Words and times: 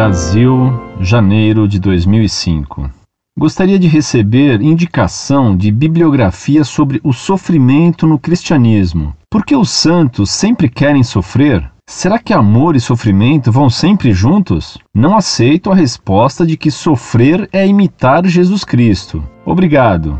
Brasil, 0.00 0.72
janeiro 0.98 1.68
de 1.68 1.78
2005. 1.78 2.90
Gostaria 3.38 3.78
de 3.78 3.86
receber 3.86 4.62
indicação 4.62 5.54
de 5.54 5.70
bibliografia 5.70 6.64
sobre 6.64 7.02
o 7.04 7.12
sofrimento 7.12 8.06
no 8.06 8.18
cristianismo. 8.18 9.14
Por 9.30 9.44
que 9.44 9.54
os 9.54 9.68
santos 9.68 10.30
sempre 10.30 10.70
querem 10.70 11.02
sofrer? 11.02 11.70
Será 11.86 12.18
que 12.18 12.32
amor 12.32 12.76
e 12.76 12.80
sofrimento 12.80 13.52
vão 13.52 13.68
sempre 13.68 14.10
juntos? 14.10 14.78
Não 14.94 15.14
aceito 15.14 15.70
a 15.70 15.74
resposta 15.74 16.46
de 16.46 16.56
que 16.56 16.70
sofrer 16.70 17.46
é 17.52 17.66
imitar 17.66 18.26
Jesus 18.26 18.64
Cristo. 18.64 19.22
Obrigado. 19.44 20.18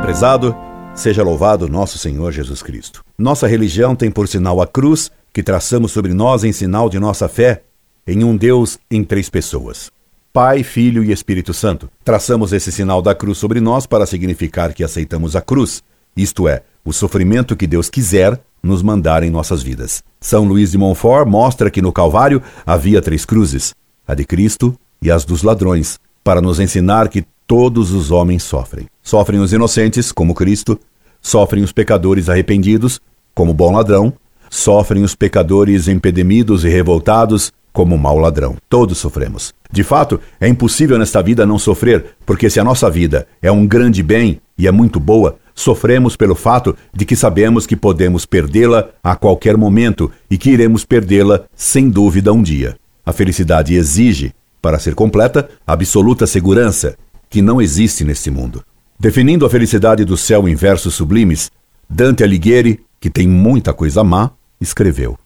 Prezado, 0.00 0.56
seja 0.94 1.22
louvado 1.22 1.68
nosso 1.68 1.98
Senhor 1.98 2.32
Jesus 2.32 2.62
Cristo. 2.62 3.02
Nossa 3.18 3.46
religião 3.46 3.94
tem 3.94 4.10
por 4.10 4.26
sinal 4.26 4.62
a 4.62 4.66
cruz 4.66 5.10
que 5.32 5.42
traçamos 5.42 5.92
sobre 5.92 6.12
nós 6.12 6.44
em 6.44 6.52
sinal 6.52 6.88
de 6.88 6.98
nossa 6.98 7.28
fé 7.28 7.62
em 8.06 8.24
um 8.24 8.36
Deus 8.36 8.78
em 8.90 9.04
três 9.04 9.28
pessoas. 9.28 9.90
Pai, 10.32 10.62
Filho 10.62 11.02
e 11.02 11.12
Espírito 11.12 11.52
Santo. 11.52 11.90
Traçamos 12.04 12.52
esse 12.52 12.70
sinal 12.70 13.02
da 13.02 13.14
cruz 13.14 13.38
sobre 13.38 13.60
nós 13.60 13.86
para 13.86 14.06
significar 14.06 14.72
que 14.72 14.84
aceitamos 14.84 15.34
a 15.34 15.40
cruz, 15.40 15.82
isto 16.16 16.48
é, 16.48 16.62
o 16.84 16.92
sofrimento 16.92 17.56
que 17.56 17.66
Deus 17.66 17.88
quiser 17.88 18.40
nos 18.62 18.82
mandar 18.82 19.22
em 19.22 19.30
nossas 19.30 19.62
vidas. 19.62 20.02
São 20.20 20.44
Luís 20.44 20.72
de 20.72 20.78
Montfort 20.78 21.28
mostra 21.28 21.70
que 21.70 21.82
no 21.82 21.92
Calvário 21.92 22.42
havia 22.64 23.00
três 23.00 23.24
cruzes, 23.24 23.74
a 24.06 24.14
de 24.14 24.24
Cristo 24.24 24.76
e 25.02 25.10
as 25.10 25.24
dos 25.24 25.42
ladrões, 25.42 25.98
para 26.22 26.40
nos 26.40 26.60
ensinar 26.60 27.08
que 27.08 27.24
todos 27.46 27.90
os 27.90 28.10
homens 28.10 28.42
sofrem. 28.42 28.86
Sofrem 29.02 29.40
os 29.40 29.52
inocentes, 29.52 30.12
como 30.12 30.34
Cristo, 30.34 30.78
sofrem 31.20 31.64
os 31.64 31.72
pecadores 31.72 32.28
arrependidos, 32.28 33.00
como 33.34 33.54
bom 33.54 33.72
ladrão, 33.72 34.12
sofrem 34.50 35.04
os 35.04 35.14
pecadores 35.14 35.88
empedemidos 35.88 36.64
e 36.64 36.68
revoltados, 36.68 37.52
como 37.72 37.96
mau 37.96 38.18
ladrão. 38.18 38.56
Todos 38.68 38.98
sofremos. 38.98 39.54
De 39.72 39.84
fato, 39.84 40.20
é 40.40 40.48
impossível 40.48 40.98
nesta 40.98 41.22
vida 41.22 41.46
não 41.46 41.58
sofrer, 41.58 42.16
porque 42.26 42.50
se 42.50 42.58
a 42.58 42.64
nossa 42.64 42.90
vida 42.90 43.28
é 43.40 43.50
um 43.50 43.64
grande 43.64 44.02
bem 44.02 44.40
e 44.58 44.66
é 44.66 44.72
muito 44.72 44.98
boa, 44.98 45.36
sofremos 45.54 46.16
pelo 46.16 46.34
fato 46.34 46.76
de 46.92 47.04
que 47.04 47.14
sabemos 47.14 47.66
que 47.66 47.76
podemos 47.76 48.26
perdê-la 48.26 48.88
a 49.02 49.14
qualquer 49.14 49.56
momento 49.56 50.10
e 50.28 50.36
que 50.36 50.50
iremos 50.50 50.84
perdê-la 50.84 51.44
sem 51.54 51.88
dúvida 51.88 52.32
um 52.32 52.42
dia. 52.42 52.76
A 53.06 53.12
felicidade 53.12 53.74
exige, 53.74 54.34
para 54.60 54.78
ser 54.78 54.94
completa, 54.94 55.48
absoluta 55.66 56.26
segurança, 56.26 56.96
que 57.28 57.40
não 57.40 57.62
existe 57.62 58.04
neste 58.04 58.30
mundo. 58.30 58.62
Definindo 58.98 59.46
a 59.46 59.50
felicidade 59.50 60.04
do 60.04 60.16
céu 60.16 60.48
em 60.48 60.54
versos 60.54 60.94
sublimes, 60.94 61.50
Dante 61.88 62.22
Alighieri, 62.22 62.80
que 63.00 63.08
tem 63.08 63.26
muita 63.26 63.72
coisa 63.72 64.04
má, 64.04 64.32
escreveu: 64.60 65.18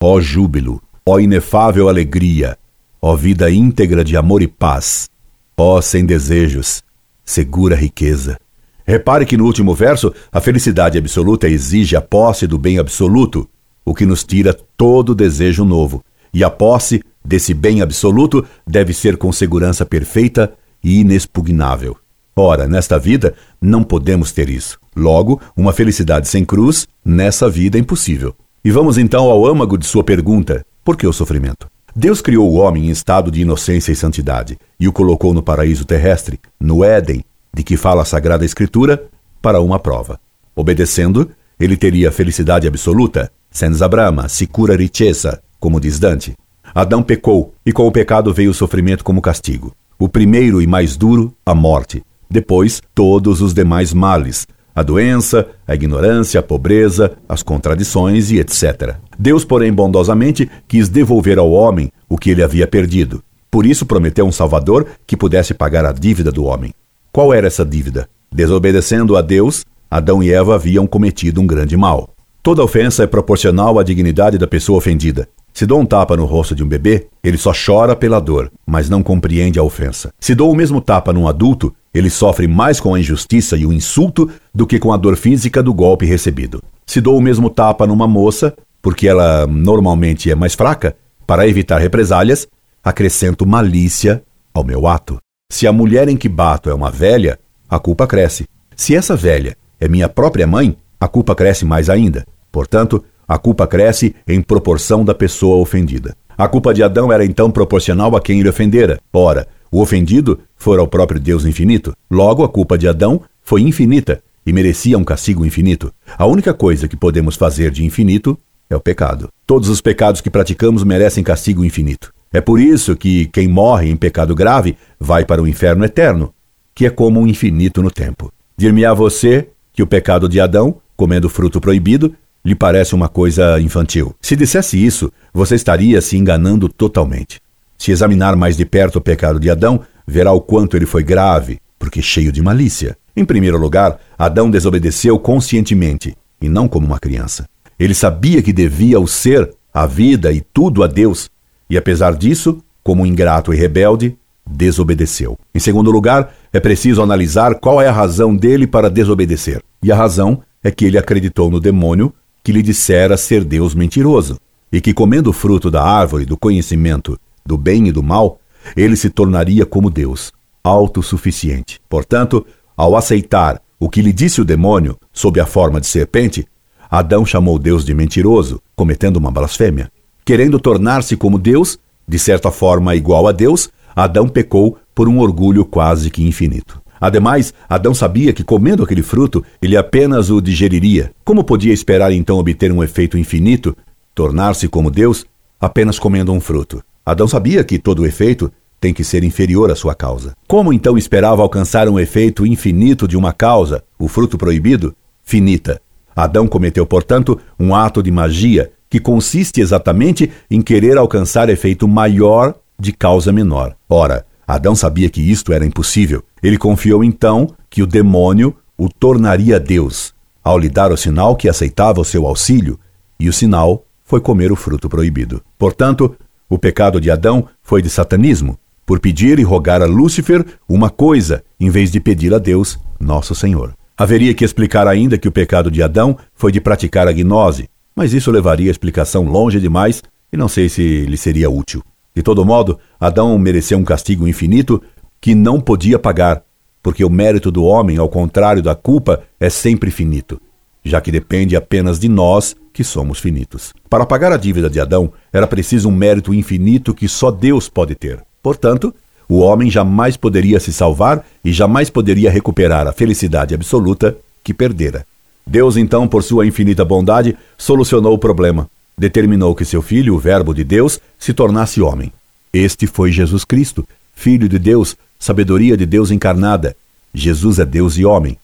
Ó 0.00 0.20
júbilo, 0.20 0.82
ó 1.06 1.18
inefável 1.18 1.88
alegria, 1.88 2.58
ó 3.00 3.16
vida 3.16 3.50
íntegra 3.50 4.04
de 4.04 4.16
amor 4.16 4.42
e 4.42 4.48
paz, 4.48 5.08
ó 5.56 5.80
sem 5.80 6.04
desejos, 6.04 6.82
segura 7.24 7.74
riqueza. 7.74 8.38
Repare 8.86 9.24
que 9.24 9.36
no 9.36 9.44
último 9.44 9.74
verso, 9.74 10.12
a 10.30 10.40
felicidade 10.40 10.98
absoluta 10.98 11.48
exige 11.48 11.96
a 11.96 12.00
posse 12.02 12.46
do 12.46 12.58
bem 12.58 12.78
absoluto, 12.78 13.48
o 13.84 13.94
que 13.94 14.04
nos 14.04 14.24
tira 14.24 14.52
todo 14.76 15.14
desejo 15.14 15.64
novo, 15.64 16.04
e 16.32 16.44
a 16.44 16.50
posse 16.50 17.02
desse 17.24 17.54
bem 17.54 17.80
absoluto 17.80 18.44
deve 18.66 18.92
ser 18.92 19.16
com 19.16 19.32
segurança 19.32 19.86
perfeita 19.86 20.52
e 20.82 21.00
inexpugnável. 21.00 21.96
Ora, 22.36 22.66
nesta 22.66 22.98
vida 22.98 23.34
não 23.60 23.82
podemos 23.82 24.32
ter 24.32 24.50
isso. 24.50 24.78
Logo, 24.94 25.40
uma 25.56 25.72
felicidade 25.72 26.28
sem 26.28 26.44
cruz, 26.44 26.86
nessa 27.04 27.48
vida 27.48 27.78
é 27.78 27.80
impossível. 27.80 28.34
E 28.64 28.70
vamos 28.70 28.96
então 28.96 29.24
ao 29.24 29.44
âmago 29.44 29.76
de 29.76 29.84
sua 29.84 30.02
pergunta: 30.02 30.64
por 30.82 30.96
que 30.96 31.06
o 31.06 31.12
sofrimento? 31.12 31.68
Deus 31.94 32.22
criou 32.22 32.50
o 32.50 32.54
homem 32.54 32.86
em 32.86 32.90
estado 32.90 33.30
de 33.30 33.42
inocência 33.42 33.92
e 33.92 33.96
santidade 33.96 34.56
e 34.80 34.88
o 34.88 34.92
colocou 34.92 35.34
no 35.34 35.42
paraíso 35.42 35.84
terrestre, 35.84 36.40
no 36.58 36.82
Éden, 36.82 37.22
de 37.54 37.62
que 37.62 37.76
fala 37.76 38.00
a 38.00 38.06
Sagrada 38.06 38.42
Escritura, 38.42 39.04
para 39.42 39.60
uma 39.60 39.78
prova. 39.78 40.18
Obedecendo, 40.56 41.30
ele 41.60 41.76
teria 41.76 42.10
felicidade 42.10 42.66
absoluta, 42.66 43.30
senza 43.50 43.86
brama, 43.86 44.30
sicura 44.30 44.74
riqueza, 44.74 45.42
como 45.60 45.78
diz 45.78 45.98
Dante. 45.98 46.34
Adão 46.74 47.02
pecou 47.02 47.52
e 47.66 47.72
com 47.72 47.86
o 47.86 47.92
pecado 47.92 48.32
veio 48.32 48.50
o 48.50 48.54
sofrimento 48.54 49.04
como 49.04 49.20
castigo. 49.20 49.72
O 49.98 50.08
primeiro 50.08 50.62
e 50.62 50.66
mais 50.66 50.96
duro, 50.96 51.36
a 51.44 51.54
morte. 51.54 52.02
Depois, 52.30 52.80
todos 52.94 53.42
os 53.42 53.52
demais 53.52 53.92
males, 53.92 54.46
a 54.74 54.82
doença, 54.82 55.46
a 55.66 55.74
ignorância, 55.74 56.40
a 56.40 56.42
pobreza, 56.42 57.12
as 57.28 57.42
contradições 57.42 58.30
e 58.30 58.38
etc. 58.38 58.96
Deus, 59.18 59.44
porém, 59.44 59.72
bondosamente 59.72 60.50
quis 60.66 60.88
devolver 60.88 61.38
ao 61.38 61.50
homem 61.52 61.92
o 62.08 62.18
que 62.18 62.30
ele 62.30 62.42
havia 62.42 62.66
perdido. 62.66 63.22
Por 63.50 63.64
isso 63.64 63.86
prometeu 63.86 64.26
um 64.26 64.32
Salvador 64.32 64.86
que 65.06 65.16
pudesse 65.16 65.54
pagar 65.54 65.84
a 65.84 65.92
dívida 65.92 66.32
do 66.32 66.44
homem. 66.44 66.72
Qual 67.12 67.32
era 67.32 67.46
essa 67.46 67.64
dívida? 67.64 68.08
Desobedecendo 68.32 69.16
a 69.16 69.22
Deus, 69.22 69.64
Adão 69.88 70.20
e 70.20 70.32
Eva 70.32 70.56
haviam 70.56 70.88
cometido 70.88 71.40
um 71.40 71.46
grande 71.46 71.76
mal. 71.76 72.10
Toda 72.42 72.64
ofensa 72.64 73.04
é 73.04 73.06
proporcional 73.06 73.78
à 73.78 73.84
dignidade 73.84 74.36
da 74.36 74.46
pessoa 74.46 74.78
ofendida. 74.78 75.28
Se 75.52 75.64
dou 75.64 75.80
um 75.80 75.86
tapa 75.86 76.16
no 76.16 76.24
rosto 76.24 76.52
de 76.52 76.64
um 76.64 76.68
bebê, 76.68 77.06
ele 77.22 77.38
só 77.38 77.52
chora 77.54 77.94
pela 77.94 78.18
dor, 78.18 78.50
mas 78.66 78.90
não 78.90 79.04
compreende 79.04 79.56
a 79.56 79.62
ofensa. 79.62 80.12
Se 80.18 80.34
dou 80.34 80.50
o 80.50 80.56
mesmo 80.56 80.80
tapa 80.80 81.12
num 81.12 81.28
adulto, 81.28 81.72
ele 81.94 82.10
sofre 82.10 82.48
mais 82.48 82.80
com 82.80 82.92
a 82.92 82.98
injustiça 82.98 83.56
e 83.56 83.64
o 83.64 83.72
insulto 83.72 84.28
do 84.52 84.66
que 84.66 84.80
com 84.80 84.92
a 84.92 84.96
dor 84.96 85.16
física 85.16 85.62
do 85.62 85.72
golpe 85.72 86.04
recebido. 86.04 86.60
Se 86.84 87.00
dou 87.00 87.16
o 87.16 87.22
mesmo 87.22 87.48
tapa 87.48 87.86
numa 87.86 88.08
moça, 88.08 88.52
porque 88.82 89.06
ela 89.06 89.46
normalmente 89.46 90.30
é 90.30 90.34
mais 90.34 90.54
fraca, 90.54 90.96
para 91.26 91.48
evitar 91.48 91.78
represálias, 91.78 92.46
acrescento 92.82 93.46
malícia 93.46 94.22
ao 94.52 94.64
meu 94.64 94.86
ato. 94.86 95.18
Se 95.50 95.66
a 95.66 95.72
mulher 95.72 96.08
em 96.08 96.16
que 96.16 96.28
bato 96.28 96.68
é 96.68 96.74
uma 96.74 96.90
velha, 96.90 97.38
a 97.70 97.78
culpa 97.78 98.06
cresce. 98.06 98.44
Se 98.76 98.94
essa 98.94 99.14
velha 99.14 99.56
é 99.80 99.88
minha 99.88 100.08
própria 100.08 100.46
mãe, 100.46 100.76
a 101.00 101.06
culpa 101.06 101.34
cresce 101.34 101.64
mais 101.64 101.88
ainda. 101.88 102.26
Portanto, 102.50 103.04
a 103.26 103.38
culpa 103.38 103.66
cresce 103.66 104.14
em 104.28 104.42
proporção 104.42 105.04
da 105.04 105.14
pessoa 105.14 105.56
ofendida. 105.56 106.14
A 106.36 106.48
culpa 106.48 106.74
de 106.74 106.82
Adão 106.82 107.12
era 107.12 107.24
então 107.24 107.50
proporcional 107.50 108.14
a 108.16 108.20
quem 108.20 108.40
ele 108.40 108.48
ofendera. 108.48 108.98
Ora, 109.12 109.46
o 109.74 109.80
ofendido 109.82 110.38
fora 110.56 110.84
o 110.84 110.86
próprio 110.86 111.18
Deus 111.18 111.44
infinito. 111.44 111.96
Logo, 112.08 112.44
a 112.44 112.48
culpa 112.48 112.78
de 112.78 112.86
Adão 112.86 113.22
foi 113.42 113.60
infinita 113.62 114.22
e 114.46 114.52
merecia 114.52 114.96
um 114.96 115.02
castigo 115.02 115.44
infinito. 115.44 115.92
A 116.16 116.26
única 116.26 116.54
coisa 116.54 116.86
que 116.86 116.96
podemos 116.96 117.34
fazer 117.34 117.72
de 117.72 117.84
infinito 117.84 118.38
é 118.70 118.76
o 118.76 118.80
pecado. 118.80 119.30
Todos 119.44 119.68
os 119.68 119.80
pecados 119.80 120.20
que 120.20 120.30
praticamos 120.30 120.84
merecem 120.84 121.24
castigo 121.24 121.64
infinito. 121.64 122.12
É 122.32 122.40
por 122.40 122.60
isso 122.60 122.94
que 122.94 123.26
quem 123.26 123.48
morre 123.48 123.90
em 123.90 123.96
pecado 123.96 124.32
grave 124.32 124.76
vai 124.98 125.24
para 125.24 125.42
o 125.42 125.48
inferno 125.48 125.84
eterno, 125.84 126.32
que 126.72 126.86
é 126.86 126.90
como 126.90 127.18
um 127.18 127.26
infinito 127.26 127.82
no 127.82 127.90
tempo. 127.90 128.32
Dir-me 128.56 128.84
a 128.84 128.94
você 128.94 129.48
que 129.72 129.82
o 129.82 129.88
pecado 129.88 130.28
de 130.28 130.38
Adão, 130.40 130.76
comendo 130.96 131.28
fruto 131.28 131.60
proibido, 131.60 132.14
lhe 132.44 132.54
parece 132.54 132.94
uma 132.94 133.08
coisa 133.08 133.60
infantil. 133.60 134.14
Se 134.20 134.36
dissesse 134.36 134.78
isso, 134.78 135.10
você 135.32 135.56
estaria 135.56 136.00
se 136.00 136.16
enganando 136.16 136.68
totalmente. 136.68 137.42
Se 137.78 137.90
examinar 137.90 138.36
mais 138.36 138.56
de 138.56 138.64
perto 138.64 138.96
o 138.96 139.00
pecado 139.00 139.38
de 139.38 139.50
Adão, 139.50 139.80
verá 140.06 140.32
o 140.32 140.40
quanto 140.40 140.76
ele 140.76 140.86
foi 140.86 141.02
grave, 141.02 141.58
porque 141.78 142.00
cheio 142.00 142.32
de 142.32 142.42
malícia. 142.42 142.96
Em 143.16 143.24
primeiro 143.24 143.58
lugar, 143.58 143.98
Adão 144.18 144.50
desobedeceu 144.50 145.18
conscientemente, 145.18 146.16
e 146.40 146.48
não 146.48 146.66
como 146.66 146.86
uma 146.86 146.98
criança. 146.98 147.48
Ele 147.78 147.94
sabia 147.94 148.42
que 148.42 148.52
devia 148.52 148.98
o 149.00 149.06
ser, 149.06 149.50
a 149.72 149.86
vida 149.86 150.32
e 150.32 150.40
tudo 150.40 150.82
a 150.82 150.86
Deus, 150.86 151.28
e 151.68 151.76
apesar 151.76 152.14
disso, 152.14 152.62
como 152.82 153.06
ingrato 153.06 153.52
e 153.52 153.56
rebelde, 153.56 154.16
desobedeceu. 154.46 155.38
Em 155.54 155.58
segundo 155.58 155.90
lugar, 155.90 156.34
é 156.52 156.60
preciso 156.60 157.02
analisar 157.02 157.54
qual 157.56 157.80
é 157.80 157.88
a 157.88 157.92
razão 157.92 158.36
dele 158.36 158.66
para 158.66 158.90
desobedecer. 158.90 159.62
E 159.82 159.90
a 159.90 159.96
razão 159.96 160.42
é 160.62 160.70
que 160.70 160.84
ele 160.84 160.98
acreditou 160.98 161.50
no 161.50 161.60
demônio 161.60 162.12
que 162.42 162.52
lhe 162.52 162.62
dissera 162.62 163.16
ser 163.16 163.42
Deus 163.42 163.74
mentiroso, 163.74 164.38
e 164.70 164.80
que 164.80 164.92
comendo 164.92 165.30
o 165.30 165.32
fruto 165.32 165.70
da 165.70 165.82
árvore 165.82 166.24
do 166.24 166.36
conhecimento 166.36 167.18
do 167.46 167.56
bem 167.58 167.88
e 167.88 167.92
do 167.92 168.02
mal, 168.02 168.38
ele 168.76 168.96
se 168.96 169.10
tornaria 169.10 169.66
como 169.66 169.90
Deus, 169.90 170.32
autossuficiente. 170.62 171.80
Portanto, 171.88 172.46
ao 172.76 172.96
aceitar 172.96 173.60
o 173.78 173.88
que 173.88 174.00
lhe 174.00 174.12
disse 174.12 174.40
o 174.40 174.44
demônio 174.44 174.96
sob 175.12 175.38
a 175.38 175.46
forma 175.46 175.80
de 175.80 175.86
serpente, 175.86 176.46
Adão 176.90 177.26
chamou 177.26 177.58
Deus 177.58 177.84
de 177.84 177.94
mentiroso, 177.94 178.62
cometendo 178.74 179.16
uma 179.16 179.30
blasfêmia. 179.30 179.90
Querendo 180.24 180.58
tornar-se 180.58 181.16
como 181.16 181.38
Deus, 181.38 181.78
de 182.08 182.18
certa 182.18 182.50
forma 182.50 182.94
igual 182.94 183.26
a 183.28 183.32
Deus, 183.32 183.68
Adão 183.94 184.28
pecou 184.28 184.78
por 184.94 185.08
um 185.08 185.18
orgulho 185.18 185.64
quase 185.64 186.10
que 186.10 186.26
infinito. 186.26 186.80
Ademais, 187.00 187.52
Adão 187.68 187.92
sabia 187.92 188.32
que 188.32 188.42
comendo 188.42 188.82
aquele 188.82 189.02
fruto, 189.02 189.44
ele 189.60 189.76
apenas 189.76 190.30
o 190.30 190.40
digeriria. 190.40 191.12
Como 191.24 191.44
podia 191.44 191.72
esperar 191.72 192.12
então 192.12 192.38
obter 192.38 192.72
um 192.72 192.82
efeito 192.82 193.18
infinito, 193.18 193.76
tornar-se 194.14 194.68
como 194.68 194.90
Deus, 194.90 195.26
apenas 195.60 195.98
comendo 195.98 196.32
um 196.32 196.40
fruto? 196.40 196.82
Adão 197.06 197.28
sabia 197.28 197.62
que 197.62 197.78
todo 197.78 198.06
efeito 198.06 198.50
tem 198.80 198.94
que 198.94 199.04
ser 199.04 199.24
inferior 199.24 199.70
à 199.70 199.76
sua 199.76 199.94
causa. 199.94 200.32
Como 200.48 200.72
então 200.72 200.96
esperava 200.96 201.42
alcançar 201.42 201.88
um 201.88 201.98
efeito 201.98 202.46
infinito 202.46 203.06
de 203.06 203.16
uma 203.16 203.32
causa, 203.32 203.84
o 203.98 204.08
fruto 204.08 204.38
proibido? 204.38 204.94
Finita. 205.22 205.80
Adão 206.16 206.46
cometeu, 206.46 206.86
portanto, 206.86 207.38
um 207.58 207.74
ato 207.74 208.02
de 208.02 208.10
magia 208.10 208.70
que 208.88 209.00
consiste 209.00 209.60
exatamente 209.60 210.30
em 210.50 210.62
querer 210.62 210.96
alcançar 210.96 211.50
efeito 211.50 211.86
maior 211.86 212.54
de 212.78 212.92
causa 212.92 213.32
menor. 213.32 213.74
Ora, 213.88 214.24
Adão 214.46 214.74
sabia 214.74 215.10
que 215.10 215.20
isto 215.20 215.52
era 215.52 215.66
impossível. 215.66 216.22
Ele 216.42 216.56
confiou 216.56 217.02
então 217.02 217.48
que 217.68 217.82
o 217.82 217.86
demônio 217.86 218.56
o 218.78 218.88
tornaria 218.88 219.60
Deus, 219.60 220.14
ao 220.42 220.58
lhe 220.58 220.68
dar 220.68 220.90
o 220.90 220.96
sinal 220.96 221.36
que 221.36 221.48
aceitava 221.48 222.00
o 222.00 222.04
seu 222.04 222.26
auxílio, 222.26 222.78
e 223.18 223.28
o 223.28 223.32
sinal 223.32 223.84
foi 224.04 224.20
comer 224.20 224.52
o 224.52 224.56
fruto 224.56 224.88
proibido. 224.88 225.42
Portanto, 225.58 226.16
o 226.54 226.58
pecado 226.58 227.00
de 227.00 227.10
Adão 227.10 227.48
foi 227.60 227.82
de 227.82 227.90
satanismo, 227.90 228.56
por 228.86 229.00
pedir 229.00 229.40
e 229.40 229.42
rogar 229.42 229.82
a 229.82 229.86
Lúcifer 229.86 230.46
uma 230.68 230.88
coisa, 230.88 231.42
em 231.58 231.68
vez 231.68 231.90
de 231.90 231.98
pedir 231.98 232.32
a 232.32 232.38
Deus, 232.38 232.78
nosso 233.00 233.34
Senhor. 233.34 233.74
Haveria 233.96 234.32
que 234.32 234.44
explicar 234.44 234.86
ainda 234.86 235.18
que 235.18 235.26
o 235.26 235.32
pecado 235.32 235.68
de 235.68 235.82
Adão 235.82 236.16
foi 236.32 236.52
de 236.52 236.60
praticar 236.60 237.08
a 237.08 237.12
gnose, 237.12 237.68
mas 237.94 238.12
isso 238.12 238.30
levaria 238.30 238.70
a 238.70 238.70
explicação 238.70 239.24
longe 239.24 239.58
demais 239.58 240.00
e 240.32 240.36
não 240.36 240.46
sei 240.46 240.68
se 240.68 241.04
lhe 241.06 241.16
seria 241.16 241.50
útil. 241.50 241.82
De 242.14 242.22
todo 242.22 242.44
modo, 242.44 242.78
Adão 243.00 243.36
mereceu 243.36 243.76
um 243.76 243.84
castigo 243.84 244.28
infinito 244.28 244.80
que 245.20 245.34
não 245.34 245.60
podia 245.60 245.98
pagar, 245.98 246.44
porque 246.80 247.04
o 247.04 247.10
mérito 247.10 247.50
do 247.50 247.64
homem, 247.64 247.98
ao 247.98 248.08
contrário 248.08 248.62
da 248.62 248.76
culpa, 248.76 249.24
é 249.40 249.50
sempre 249.50 249.90
finito, 249.90 250.40
já 250.84 251.00
que 251.00 251.10
depende 251.10 251.56
apenas 251.56 251.98
de 251.98 252.08
nós, 252.08 252.54
que 252.72 252.84
somos 252.84 253.18
finitos. 253.18 253.72
Para 253.88 254.04
pagar 254.04 254.32
a 254.32 254.36
dívida 254.36 254.68
de 254.68 254.80
Adão, 254.80 255.12
era 255.32 255.46
preciso 255.46 255.88
um 255.88 255.92
mérito 255.92 256.34
infinito 256.34 256.94
que 256.94 257.08
só 257.08 257.30
Deus 257.30 257.68
pode 257.68 257.94
ter. 257.94 258.20
Portanto, 258.42 258.94
o 259.28 259.38
homem 259.38 259.70
jamais 259.70 260.16
poderia 260.16 260.60
se 260.60 260.72
salvar 260.72 261.24
e 261.44 261.52
jamais 261.52 261.88
poderia 261.88 262.30
recuperar 262.30 262.86
a 262.86 262.92
felicidade 262.92 263.54
absoluta 263.54 264.16
que 264.42 264.52
perdera. 264.52 265.06
Deus, 265.46 265.76
então, 265.76 266.06
por 266.06 266.22
sua 266.22 266.46
infinita 266.46 266.84
bondade, 266.84 267.36
solucionou 267.56 268.12
o 268.12 268.18
problema 268.18 268.68
determinou 268.96 269.54
que 269.54 269.64
seu 269.64 269.82
filho, 269.82 270.14
o 270.14 270.18
Verbo 270.18 270.54
de 270.54 270.64
Deus, 270.64 271.00
se 271.18 271.34
tornasse 271.34 271.80
homem. 271.80 272.12
Este 272.52 272.86
foi 272.86 273.10
Jesus 273.10 273.44
Cristo, 273.44 273.86
Filho 274.14 274.48
de 274.48 274.58
Deus, 274.58 274.96
sabedoria 275.18 275.76
de 275.76 275.84
Deus 275.84 276.10
encarnada. 276.10 276.76
Jesus 277.12 277.58
é 277.58 277.64
Deus 277.64 277.98
e 277.98 278.04
homem. 278.04 278.38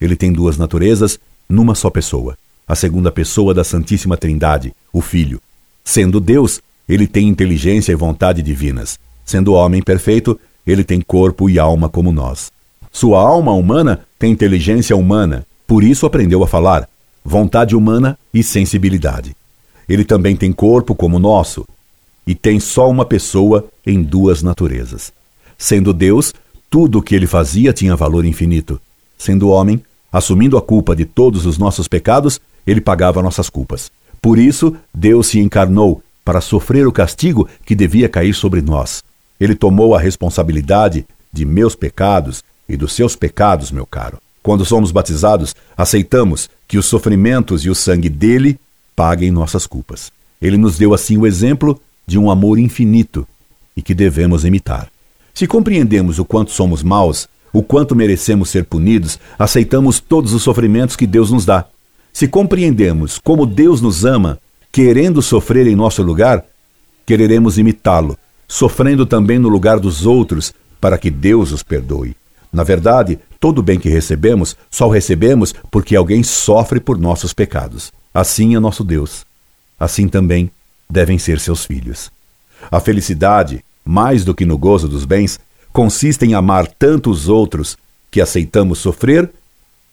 Ele 0.00 0.16
tem 0.16 0.32
duas 0.32 0.56
naturezas 0.56 1.20
numa 1.50 1.74
só 1.74 1.90
pessoa. 1.90 2.38
A 2.66 2.74
segunda 2.76 3.10
pessoa 3.10 3.52
da 3.52 3.64
Santíssima 3.64 4.16
Trindade, 4.16 4.72
o 4.92 5.00
Filho. 5.00 5.40
Sendo 5.84 6.20
Deus, 6.20 6.60
ele 6.88 7.06
tem 7.06 7.28
inteligência 7.28 7.92
e 7.92 7.96
vontade 7.96 8.40
divinas. 8.40 8.98
Sendo 9.24 9.54
homem 9.54 9.82
perfeito, 9.82 10.38
ele 10.66 10.84
tem 10.84 11.00
corpo 11.00 11.50
e 11.50 11.58
alma 11.58 11.88
como 11.88 12.12
nós. 12.12 12.52
Sua 12.92 13.20
alma 13.20 13.52
humana 13.52 14.00
tem 14.18 14.32
inteligência 14.32 14.96
humana, 14.96 15.44
por 15.66 15.82
isso 15.82 16.06
aprendeu 16.06 16.42
a 16.42 16.48
falar, 16.48 16.88
vontade 17.24 17.76
humana 17.76 18.18
e 18.32 18.42
sensibilidade. 18.42 19.34
Ele 19.88 20.04
também 20.04 20.36
tem 20.36 20.52
corpo 20.52 20.94
como 20.94 21.16
o 21.16 21.20
nosso, 21.20 21.66
e 22.26 22.34
tem 22.34 22.60
só 22.60 22.88
uma 22.88 23.04
pessoa 23.04 23.66
em 23.86 24.02
duas 24.02 24.42
naturezas. 24.42 25.12
Sendo 25.58 25.92
Deus, 25.92 26.32
tudo 26.68 26.98
o 26.98 27.02
que 27.02 27.14
ele 27.14 27.26
fazia 27.26 27.72
tinha 27.72 27.96
valor 27.96 28.24
infinito. 28.24 28.80
Sendo 29.18 29.48
homem, 29.48 29.82
assumindo 30.12 30.56
a 30.56 30.62
culpa 30.62 30.94
de 30.94 31.04
todos 31.04 31.46
os 31.46 31.58
nossos 31.58 31.88
pecados, 31.88 32.40
ele 32.66 32.80
pagava 32.80 33.22
nossas 33.22 33.48
culpas. 33.48 33.90
Por 34.20 34.38
isso, 34.38 34.76
Deus 34.92 35.28
se 35.28 35.38
encarnou 35.38 36.02
para 36.24 36.40
sofrer 36.40 36.86
o 36.86 36.92
castigo 36.92 37.48
que 37.64 37.74
devia 37.74 38.08
cair 38.08 38.34
sobre 38.34 38.60
nós. 38.60 39.02
Ele 39.40 39.54
tomou 39.54 39.94
a 39.94 40.00
responsabilidade 40.00 41.06
de 41.32 41.44
meus 41.44 41.74
pecados 41.74 42.42
e 42.68 42.76
dos 42.76 42.92
seus 42.92 43.16
pecados, 43.16 43.70
meu 43.70 43.86
caro. 43.86 44.18
Quando 44.42 44.64
somos 44.64 44.90
batizados, 44.90 45.54
aceitamos 45.76 46.48
que 46.68 46.78
os 46.78 46.86
sofrimentos 46.86 47.64
e 47.64 47.70
o 47.70 47.74
sangue 47.74 48.08
dele 48.08 48.58
paguem 48.94 49.30
nossas 49.30 49.66
culpas. 49.66 50.12
Ele 50.40 50.56
nos 50.56 50.78
deu 50.78 50.94
assim 50.94 51.16
o 51.16 51.26
exemplo 51.26 51.80
de 52.06 52.18
um 52.18 52.30
amor 52.30 52.58
infinito 52.58 53.26
e 53.76 53.82
que 53.82 53.94
devemos 53.94 54.44
imitar. 54.44 54.88
Se 55.34 55.46
compreendemos 55.46 56.18
o 56.18 56.24
quanto 56.24 56.50
somos 56.50 56.82
maus, 56.82 57.28
o 57.52 57.62
quanto 57.62 57.96
merecemos 57.96 58.50
ser 58.50 58.64
punidos, 58.64 59.18
aceitamos 59.38 60.00
todos 60.00 60.32
os 60.32 60.42
sofrimentos 60.42 60.96
que 60.96 61.06
Deus 61.06 61.30
nos 61.30 61.44
dá. 61.44 61.66
Se 62.12 62.28
compreendemos 62.28 63.18
como 63.18 63.46
Deus 63.46 63.80
nos 63.80 64.04
ama, 64.04 64.38
querendo 64.72 65.20
sofrer 65.22 65.66
em 65.66 65.76
nosso 65.76 66.02
lugar, 66.02 66.44
quereremos 67.06 67.58
imitá-lo, 67.58 68.16
sofrendo 68.46 69.04
também 69.04 69.38
no 69.38 69.48
lugar 69.48 69.78
dos 69.78 70.06
outros, 70.06 70.52
para 70.80 70.96
que 70.96 71.10
Deus 71.10 71.52
os 71.52 71.62
perdoe. 71.62 72.16
Na 72.52 72.64
verdade, 72.64 73.18
todo 73.38 73.62
bem 73.62 73.78
que 73.78 73.88
recebemos, 73.88 74.56
só 74.70 74.88
o 74.88 74.90
recebemos 74.90 75.54
porque 75.70 75.94
alguém 75.94 76.22
sofre 76.22 76.80
por 76.80 76.98
nossos 76.98 77.32
pecados. 77.32 77.92
Assim 78.12 78.56
é 78.56 78.60
nosso 78.60 78.82
Deus. 78.82 79.24
Assim 79.78 80.08
também 80.08 80.50
devem 80.88 81.18
ser 81.18 81.38
seus 81.38 81.64
filhos. 81.64 82.10
A 82.70 82.80
felicidade, 82.80 83.64
mais 83.84 84.24
do 84.24 84.34
que 84.34 84.44
no 84.44 84.58
gozo 84.58 84.88
dos 84.88 85.04
bens, 85.04 85.38
consiste 85.72 86.24
em 86.24 86.34
amar 86.34 86.66
tanto 86.66 87.10
os 87.10 87.28
outros 87.28 87.76
que 88.10 88.20
aceitamos 88.20 88.78
sofrer 88.78 89.30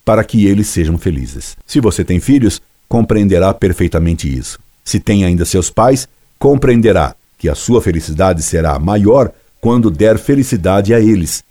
para 0.03 0.23
que 0.23 0.45
eles 0.45 0.67
sejam 0.67 0.97
felizes. 0.97 1.57
Se 1.65 1.79
você 1.79 2.03
tem 2.03 2.19
filhos, 2.19 2.61
compreenderá 2.87 3.53
perfeitamente 3.53 4.27
isso. 4.27 4.59
Se 4.83 4.99
tem 4.99 5.25
ainda 5.25 5.45
seus 5.45 5.69
pais, 5.69 6.07
compreenderá 6.39 7.15
que 7.37 7.49
a 7.49 7.55
sua 7.55 7.81
felicidade 7.81 8.41
será 8.41 8.79
maior 8.79 9.31
quando 9.59 9.91
der 9.91 10.17
felicidade 10.17 10.93
a 10.93 10.99
eles, 10.99 11.43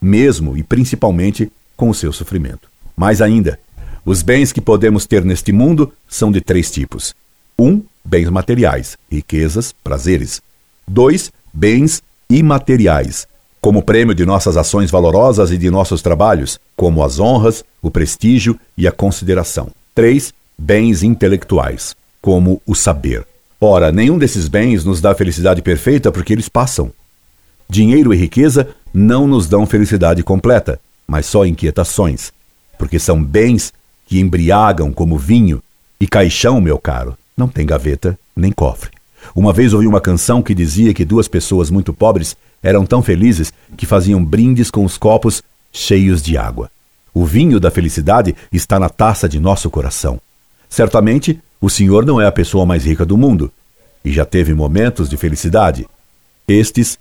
mesmo 0.00 0.56
e 0.56 0.62
principalmente 0.62 1.50
com 1.76 1.88
o 1.88 1.94
seu 1.94 2.12
sofrimento. 2.12 2.68
Mais 2.96 3.22
ainda, 3.22 3.58
os 4.04 4.20
bens 4.22 4.52
que 4.52 4.60
podemos 4.60 5.06
ter 5.06 5.24
neste 5.24 5.52
mundo 5.52 5.92
são 6.08 6.30
de 6.30 6.40
três 6.40 6.70
tipos: 6.70 7.14
1. 7.58 7.66
Um, 7.66 7.82
bens 8.04 8.28
materiais, 8.28 8.96
riquezas, 9.10 9.72
prazeres. 9.72 10.42
2. 10.86 11.32
Bens 11.52 12.02
imateriais, 12.28 13.26
como 13.62 13.80
prêmio 13.80 14.12
de 14.12 14.26
nossas 14.26 14.56
ações 14.56 14.90
valorosas 14.90 15.52
e 15.52 15.56
de 15.56 15.70
nossos 15.70 16.02
trabalhos, 16.02 16.58
como 16.76 17.04
as 17.04 17.20
honras, 17.20 17.64
o 17.80 17.92
prestígio 17.92 18.58
e 18.76 18.88
a 18.88 18.92
consideração. 18.92 19.68
3. 19.94 20.34
Bens 20.58 21.04
intelectuais, 21.04 21.94
como 22.20 22.60
o 22.66 22.74
saber. 22.74 23.24
Ora, 23.60 23.92
nenhum 23.92 24.18
desses 24.18 24.48
bens 24.48 24.84
nos 24.84 25.00
dá 25.00 25.14
felicidade 25.14 25.62
perfeita 25.62 26.10
porque 26.10 26.32
eles 26.32 26.48
passam. 26.48 26.90
Dinheiro 27.70 28.12
e 28.12 28.16
riqueza 28.16 28.68
não 28.92 29.28
nos 29.28 29.48
dão 29.48 29.64
felicidade 29.64 30.24
completa, 30.24 30.80
mas 31.06 31.26
só 31.26 31.46
inquietações, 31.46 32.32
porque 32.76 32.98
são 32.98 33.22
bens 33.22 33.72
que 34.06 34.18
embriagam 34.18 34.92
como 34.92 35.16
vinho, 35.16 35.62
e 36.00 36.08
caixão, 36.08 36.60
meu 36.60 36.78
caro, 36.78 37.16
não 37.36 37.46
tem 37.46 37.64
gaveta 37.64 38.18
nem 38.34 38.50
cofre. 38.50 38.90
Uma 39.34 39.52
vez 39.52 39.72
ouvi 39.72 39.86
uma 39.86 40.00
canção 40.00 40.42
que 40.42 40.54
dizia 40.54 40.92
que 40.92 41.04
duas 41.04 41.28
pessoas 41.28 41.70
muito 41.70 41.92
pobres 41.92 42.36
eram 42.62 42.84
tão 42.84 43.02
felizes 43.02 43.52
que 43.76 43.86
faziam 43.86 44.24
brindes 44.24 44.70
com 44.70 44.84
os 44.84 44.98
copos 44.98 45.42
cheios 45.72 46.22
de 46.22 46.36
água. 46.36 46.70
O 47.14 47.24
vinho 47.24 47.60
da 47.60 47.70
felicidade 47.70 48.34
está 48.52 48.78
na 48.78 48.88
taça 48.88 49.28
de 49.28 49.38
nosso 49.38 49.68
coração. 49.68 50.20
Certamente, 50.68 51.38
o 51.60 51.68
senhor 51.68 52.06
não 52.06 52.20
é 52.20 52.26
a 52.26 52.32
pessoa 52.32 52.64
mais 52.64 52.84
rica 52.84 53.04
do 53.04 53.16
mundo 53.16 53.52
e 54.04 54.10
já 54.10 54.24
teve 54.24 54.54
momentos 54.54 55.08
de 55.08 55.16
felicidade. 55.16 55.86
Estes 56.48 56.98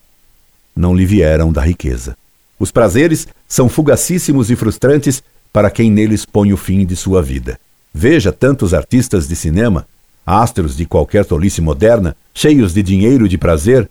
não 0.75 0.95
lhe 0.95 1.05
vieram 1.05 1.51
da 1.51 1.61
riqueza. 1.61 2.17
Os 2.59 2.71
prazeres 2.71 3.27
são 3.47 3.67
fugacíssimos 3.67 4.51
e 4.51 4.55
frustrantes 4.55 5.23
para 5.51 5.69
quem 5.69 5.89
neles 5.89 6.25
põe 6.25 6.53
o 6.53 6.57
fim 6.57 6.85
de 6.85 6.95
sua 6.95 7.21
vida. 7.21 7.59
Veja 7.93 8.31
tantos 8.31 8.73
artistas 8.73 9.27
de 9.27 9.35
cinema, 9.35 9.87
astros 10.25 10.75
de 10.75 10.85
qualquer 10.85 11.25
tolice 11.25 11.61
moderna, 11.61 12.15
cheios 12.33 12.73
de 12.73 12.83
dinheiro 12.83 13.25
e 13.25 13.29
de 13.29 13.37
prazer, 13.37 13.89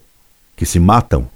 que 0.56 0.66
se 0.66 0.78
matam 0.78 1.28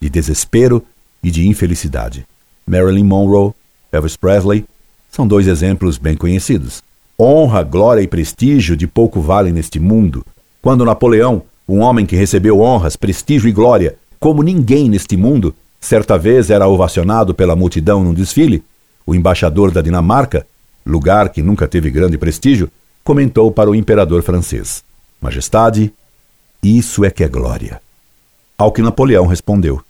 de 0.00 0.08
desespero 0.08 0.84
e 1.22 1.30
de 1.30 1.46
infelicidade. 1.46 2.26
Marilyn 2.66 3.04
Monroe, 3.04 3.52
Elvis 3.92 4.16
Presley 4.16 4.64
são 5.10 5.26
dois 5.26 5.46
exemplos 5.46 5.98
bem 5.98 6.16
conhecidos. 6.16 6.82
Honra, 7.18 7.62
glória 7.62 8.00
e 8.00 8.08
prestígio 8.08 8.76
de 8.76 8.86
pouco 8.86 9.20
valem 9.20 9.52
neste 9.52 9.78
mundo. 9.78 10.24
Quando 10.62 10.84
Napoleão, 10.84 11.42
um 11.68 11.80
homem 11.80 12.06
que 12.06 12.16
recebeu 12.16 12.60
honras, 12.60 12.96
prestígio 12.96 13.48
e 13.48 13.52
glória, 13.52 13.96
como 14.18 14.42
ninguém 14.42 14.88
neste 14.88 15.16
mundo, 15.16 15.54
certa 15.80 16.16
vez 16.18 16.50
era 16.50 16.68
ovacionado 16.68 17.34
pela 17.34 17.56
multidão 17.56 18.04
num 18.04 18.14
desfile, 18.14 18.62
o 19.06 19.14
embaixador 19.14 19.70
da 19.70 19.82
Dinamarca, 19.82 20.46
lugar 20.84 21.30
que 21.30 21.42
nunca 21.42 21.66
teve 21.66 21.90
grande 21.90 22.16
prestígio, 22.16 22.70
comentou 23.10 23.50
para 23.50 23.68
o 23.68 23.74
imperador 23.74 24.22
francês: 24.22 24.84
Majestade, 25.20 25.92
isso 26.62 27.04
é 27.04 27.10
que 27.10 27.24
é 27.24 27.28
glória. 27.28 27.82
Ao 28.56 28.70
que 28.70 28.80
Napoleão 28.80 29.26
respondeu: 29.26 29.82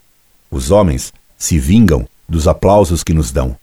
Os 0.51 0.71
homens 0.71 1.13
se 1.37 1.59
vingam 1.59 2.09
dos 2.27 2.49
aplausos 2.49 3.05
que 3.05 3.13
nos 3.13 3.31
dão. 3.31 3.55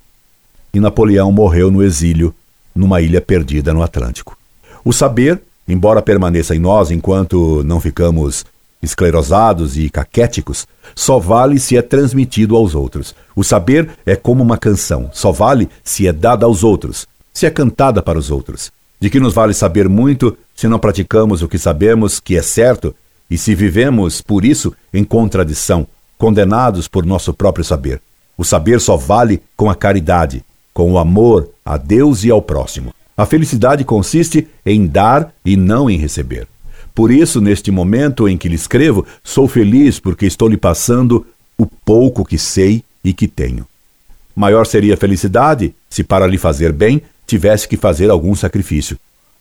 E 0.72 0.80
Napoleão 0.80 1.32
morreu 1.32 1.72
no 1.72 1.84
exílio, 1.84 2.36
numa 2.76 3.02
ilha 3.02 3.20
perdida 3.20 3.74
no 3.74 3.82
Atlântico. 3.82 4.38
O 4.86 4.94
saber, 4.94 5.42
embora 5.68 6.04
permaneça 6.04 6.56
em 6.56 6.60
nós 6.60 6.92
enquanto 6.92 7.64
não 7.64 7.80
ficamos 7.80 8.46
esclerosados 8.80 9.76
e 9.76 9.90
caquéticos, 9.90 10.68
só 10.96 11.18
vale 11.18 11.60
se 11.60 11.76
é 11.76 11.82
transmitido 11.82 12.56
aos 12.56 12.76
outros. 12.76 13.16
O 13.36 13.44
saber 13.44 13.90
é 14.06 14.16
como 14.16 14.44
uma 14.44 14.60
canção, 14.60 15.10
só 15.12 15.32
vale 15.32 15.68
se 15.84 16.08
é 16.08 16.14
dada 16.14 16.46
aos 16.46 16.64
outros, 16.64 17.08
se 17.34 17.48
é 17.48 17.50
cantada 17.50 18.04
para 18.04 18.20
os 18.20 18.30
outros. 18.30 18.72
De 19.00 19.10
que 19.10 19.20
nos 19.20 19.34
vale 19.34 19.54
saber 19.54 19.88
muito 19.88 20.38
se 20.56 20.68
não 20.68 20.80
praticamos 20.80 21.42
o 21.42 21.48
que 21.48 21.58
sabemos 21.58 22.20
que 22.20 22.36
é 22.36 22.42
certo 22.42 22.96
e 23.30 23.38
se 23.38 23.54
vivemos, 23.54 24.22
por 24.22 24.44
isso, 24.44 24.74
em 24.94 25.04
contradição, 25.04 25.86
condenados 26.18 26.88
por 26.88 27.06
nosso 27.06 27.34
próprio 27.34 27.64
saber. 27.64 28.02
O 28.38 28.44
saber 28.44 28.80
só 28.80 28.96
vale 28.96 29.42
com 29.56 29.70
a 29.70 29.76
caridade, 29.76 30.44
com 30.74 30.92
o 30.92 30.98
amor 30.98 31.50
a 31.66 31.78
Deus 31.78 32.24
e 32.24 32.32
ao 32.32 32.42
próximo. 32.42 32.94
A 33.16 33.26
felicidade 33.26 33.84
consiste 33.84 34.48
em 34.66 34.86
dar 34.86 35.34
e 35.44 35.58
não 35.58 35.90
em 35.90 35.98
receber. 35.98 36.48
Por 36.94 37.12
isso, 37.12 37.42
neste 37.42 37.70
momento 37.72 38.28
em 38.28 38.38
que 38.38 38.48
lhe 38.48 38.56
escrevo, 38.56 39.06
sou 39.24 39.48
feliz 39.48 40.00
porque 40.00 40.26
estou 40.26 40.48
lhe 40.48 40.58
passando 40.58 41.26
o 41.58 41.66
pouco 41.66 42.24
que 42.24 42.38
sei 42.38 42.84
e 43.04 43.14
que 43.14 43.28
tenho. 43.28 43.68
Maior 44.36 44.66
seria 44.66 44.94
a 44.94 44.98
felicidade 44.98 45.74
se, 45.90 46.04
para 46.04 46.28
lhe 46.28 46.38
fazer 46.38 46.72
bem, 46.72 47.02
tivesse 47.28 47.68
que 47.68 47.78
fazer 47.78 48.10
algum 48.10 48.34
sacrifício, 48.34 48.98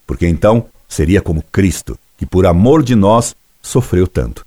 porque 0.07 0.27
então 0.27 0.67
seria 0.89 1.23
como 1.23 1.43
Cristo, 1.51 1.99
que 2.19 2.27
por 2.27 2.45
amor 2.45 2.83
de 2.83 2.95
nós 2.95 3.35
sofreu 3.63 4.07
tanto. 4.07 4.45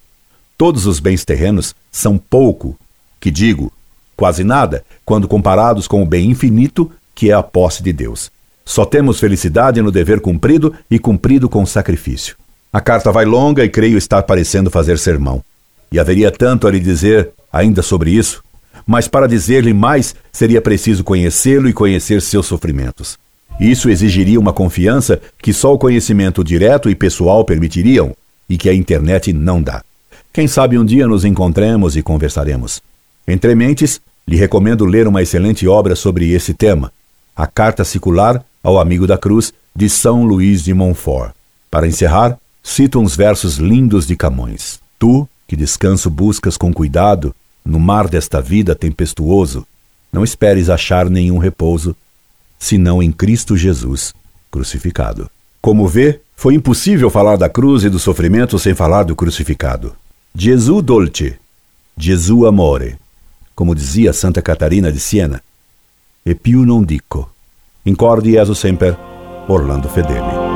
Todos 0.57 0.85
os 0.85 0.99
bens 0.99 1.23
terrenos 1.23 1.73
são 1.91 2.17
pouco, 2.17 2.77
que 3.19 3.31
digo, 3.31 3.71
quase 4.15 4.43
nada, 4.43 4.83
quando 5.05 5.27
comparados 5.27 5.87
com 5.87 6.03
o 6.03 6.05
bem 6.05 6.29
infinito 6.29 6.91
que 7.15 7.31
é 7.31 7.33
a 7.33 7.41
posse 7.41 7.81
de 7.81 7.91
Deus. 7.91 8.31
Só 8.65 8.85
temos 8.85 9.19
felicidade 9.19 9.81
no 9.81 9.91
dever 9.91 10.21
cumprido 10.21 10.73
e 10.91 10.99
cumprido 10.99 11.49
com 11.49 11.65
sacrifício. 11.65 12.35
A 12.71 12.79
carta 12.79 13.11
vai 13.11 13.25
longa 13.25 13.63
e 13.65 13.69
creio 13.69 13.97
estar 13.97 14.21
parecendo 14.23 14.69
fazer 14.69 14.99
sermão. 14.99 15.43
E 15.91 15.99
haveria 15.99 16.31
tanto 16.31 16.67
a 16.67 16.71
lhe 16.71 16.79
dizer 16.79 17.31
ainda 17.51 17.81
sobre 17.81 18.11
isso, 18.11 18.43
mas 18.85 19.07
para 19.07 19.27
dizer-lhe 19.27 19.73
mais 19.73 20.15
seria 20.31 20.61
preciso 20.61 21.03
conhecê-lo 21.03 21.67
e 21.67 21.73
conhecer 21.73 22.21
seus 22.21 22.45
sofrimentos. 22.45 23.17
Isso 23.59 23.89
exigiria 23.89 24.39
uma 24.39 24.53
confiança 24.53 25.19
que 25.41 25.51
só 25.51 25.73
o 25.73 25.77
conhecimento 25.77 26.43
direto 26.43 26.89
e 26.89 26.95
pessoal 26.95 27.43
permitiriam 27.43 28.15
e 28.49 28.57
que 28.57 28.69
a 28.69 28.73
internet 28.73 29.33
não 29.33 29.61
dá. 29.61 29.83
Quem 30.31 30.47
sabe 30.47 30.77
um 30.77 30.85
dia 30.85 31.07
nos 31.07 31.25
encontremos 31.25 31.97
e 31.97 32.01
conversaremos. 32.01 32.81
Entre 33.27 33.53
mentes, 33.55 33.99
lhe 34.27 34.37
recomendo 34.37 34.85
ler 34.85 35.07
uma 35.07 35.21
excelente 35.21 35.67
obra 35.67 35.95
sobre 35.95 36.31
esse 36.31 36.53
tema, 36.53 36.91
A 37.35 37.45
Carta 37.45 37.83
Secular 37.83 38.43
ao 38.63 38.79
Amigo 38.79 39.07
da 39.07 39.17
Cruz, 39.17 39.53
de 39.75 39.89
São 39.89 40.25
Luís 40.25 40.63
de 40.63 40.73
Montfort. 40.73 41.33
Para 41.71 41.87
encerrar, 41.87 42.37
cito 42.63 42.99
uns 42.99 43.15
versos 43.15 43.57
lindos 43.57 44.05
de 44.05 44.15
Camões. 44.15 44.79
Tu, 44.97 45.27
que 45.47 45.55
descanso 45.55 46.09
buscas 46.09 46.57
com 46.57 46.73
cuidado, 46.73 47.33
no 47.63 47.79
mar 47.79 48.07
desta 48.07 48.41
vida 48.41 48.75
tempestuoso, 48.75 49.65
não 50.11 50.23
esperes 50.23 50.69
achar 50.69 51.09
nenhum 51.09 51.37
repouso 51.37 51.95
senão 52.59 53.01
em 53.01 53.11
Cristo 53.11 53.55
Jesus 53.55 54.13
crucificado. 54.51 55.29
Como 55.61 55.87
vê, 55.87 56.21
foi 56.35 56.53
impossível 56.53 57.09
falar 57.09 57.37
da 57.37 57.49
cruz 57.49 57.83
e 57.83 57.89
do 57.89 57.99
sofrimento 57.99 58.59
sem 58.59 58.75
falar 58.75 59.03
do 59.03 59.15
crucificado. 59.15 59.95
Gesù 60.35 60.81
dolce, 60.81 61.39
Gesù 61.97 62.45
amore, 62.45 62.97
como 63.55 63.73
dizia 63.73 64.13
Santa 64.13 64.41
Catarina 64.41 64.91
de 64.91 64.99
Siena. 64.99 65.41
E 66.25 66.35
più 66.35 66.63
non 66.63 66.85
dico. 66.85 67.31
Incorde 67.85 68.31
Jesus 68.31 68.59
semper, 68.59 68.97
Orlando 69.47 69.89
Fedeli. 69.89 70.48